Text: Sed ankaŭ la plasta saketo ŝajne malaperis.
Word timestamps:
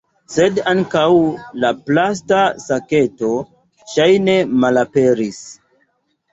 Sed 0.35 0.55
ankaŭ 0.69 1.03
la 1.65 1.71
plasta 1.91 2.41
saketo 2.65 3.31
ŝajne 3.95 4.41
malaperis. 4.67 5.43